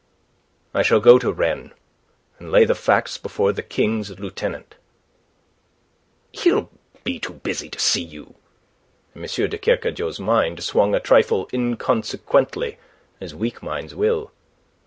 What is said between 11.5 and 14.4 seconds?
inconsequently, as weak minds will.